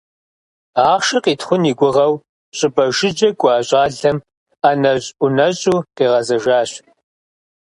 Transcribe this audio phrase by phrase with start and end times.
[0.91, 2.13] Ахъшэ къитхъун и гугъэу
[2.57, 4.17] щӀыпӀэ жыжьэ кӀуа щӀалэм
[4.61, 6.71] ӀэнэщӀ-ӀунэщӀу къигъэзэжащ.